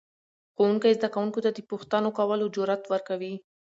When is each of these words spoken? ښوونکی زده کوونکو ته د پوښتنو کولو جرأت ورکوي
ښوونکی 0.55 0.95
زده 0.97 1.09
کوونکو 1.15 1.39
ته 1.45 1.49
د 1.53 1.59
پوښتنو 1.69 2.09
کولو 2.17 2.45
جرأت 2.55 2.83
ورکوي 2.87 3.33